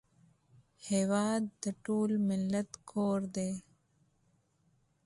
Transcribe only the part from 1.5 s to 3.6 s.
د ټول ملت کور دی